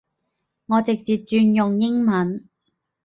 [0.65, 2.47] 我直接轉用英文